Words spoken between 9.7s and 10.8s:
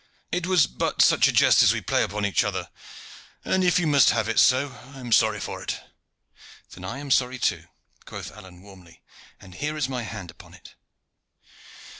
is my hand upon it."